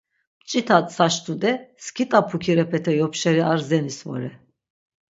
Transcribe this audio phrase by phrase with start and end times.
[0.41, 1.51] Mç̌ita tsaş tude
[1.83, 4.31] skit̆a pukirepete yopşeri ar zenis vore.